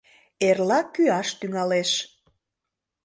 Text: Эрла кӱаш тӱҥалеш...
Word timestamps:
Эрла 0.47 0.79
кӱаш 0.93 1.29
тӱҥалеш... 1.39 1.91